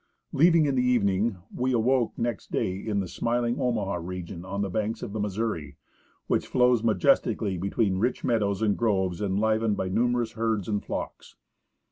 [0.33, 4.69] Leaving in the evening, we awoke next day in the smiling Omaha region on the
[4.71, 5.77] banks of the Missouri,
[6.25, 11.35] which flows majestically be tween rich meadows and groves enlivened by numerous herds and flocks.